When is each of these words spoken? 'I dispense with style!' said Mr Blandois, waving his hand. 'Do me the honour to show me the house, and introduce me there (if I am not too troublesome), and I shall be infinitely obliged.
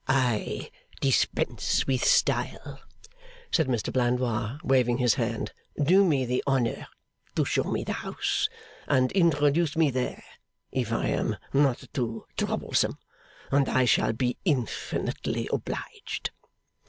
'I 0.07 0.71
dispense 0.99 1.85
with 1.85 2.03
style!' 2.03 2.79
said 3.51 3.67
Mr 3.67 3.93
Blandois, 3.93 4.57
waving 4.63 4.97
his 4.97 5.13
hand. 5.13 5.51
'Do 5.77 6.03
me 6.03 6.25
the 6.25 6.43
honour 6.47 6.87
to 7.35 7.45
show 7.45 7.65
me 7.65 7.83
the 7.83 7.93
house, 7.93 8.49
and 8.87 9.11
introduce 9.11 9.77
me 9.77 9.91
there 9.91 10.23
(if 10.71 10.91
I 10.91 11.05
am 11.09 11.37
not 11.53 11.83
too 11.93 12.25
troublesome), 12.35 12.97
and 13.51 13.69
I 13.69 13.85
shall 13.85 14.11
be 14.13 14.37
infinitely 14.43 15.47
obliged. 15.53 16.31